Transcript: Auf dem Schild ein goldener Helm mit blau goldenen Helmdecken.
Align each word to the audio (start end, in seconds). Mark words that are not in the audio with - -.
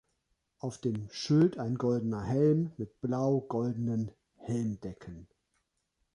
Auf 0.57 0.79
dem 0.79 1.09
Schild 1.11 1.59
ein 1.59 1.75
goldener 1.75 2.23
Helm 2.23 2.71
mit 2.77 3.01
blau 3.01 3.39
goldenen 3.41 4.09
Helmdecken. 4.37 5.27